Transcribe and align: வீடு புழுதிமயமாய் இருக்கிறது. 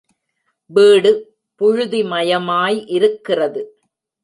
வீடு 0.69 1.11
புழுதிமயமாய் 1.61 2.79
இருக்கிறது. 2.87 3.61